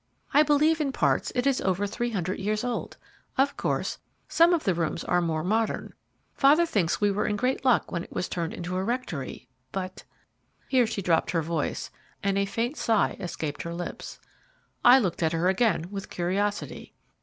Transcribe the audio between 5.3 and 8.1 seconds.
modern. Father thinks we were in great luck when